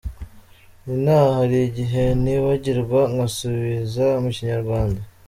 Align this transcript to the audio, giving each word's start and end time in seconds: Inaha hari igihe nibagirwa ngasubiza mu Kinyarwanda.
Inaha 0.93 1.27
hari 1.37 1.57
igihe 1.69 2.03
nibagirwa 2.23 3.01
ngasubiza 3.13 4.05
mu 4.23 4.29
Kinyarwanda. 4.35 4.99